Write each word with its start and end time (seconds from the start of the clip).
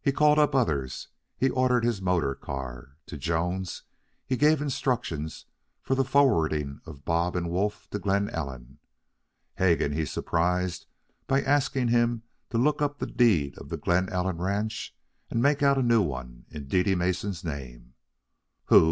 He 0.00 0.12
called 0.12 0.38
up 0.38 0.54
others. 0.54 1.08
He 1.36 1.50
ordered 1.50 1.82
his 1.82 2.00
motor 2.00 2.36
car. 2.36 2.96
To 3.06 3.18
Jones 3.18 3.82
he 4.24 4.36
gave 4.36 4.62
instructions 4.62 5.46
for 5.82 5.96
the 5.96 6.04
forwarding 6.04 6.80
of 6.86 7.04
Bob 7.04 7.34
and 7.34 7.50
Wolf 7.50 7.90
to 7.90 7.98
Glen 7.98 8.30
Ellen. 8.30 8.78
Hegan 9.56 9.94
he 9.94 10.04
surprised 10.04 10.86
by 11.26 11.42
asking 11.42 11.88
him 11.88 12.22
to 12.50 12.56
look 12.56 12.80
up 12.80 13.00
the 13.00 13.06
deed 13.08 13.58
of 13.58 13.68
the 13.68 13.76
Glen 13.76 14.08
Ellen 14.10 14.36
ranch 14.38 14.94
and 15.28 15.42
make 15.42 15.60
out 15.60 15.76
a 15.76 15.82
new 15.82 16.02
one 16.02 16.44
in 16.50 16.68
Dede 16.68 16.96
Mason's 16.96 17.42
name. 17.42 17.94
"Who?" 18.66 18.86